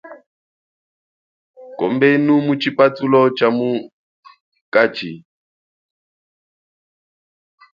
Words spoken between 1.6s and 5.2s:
Kombenu mu chipathulo chamukachi.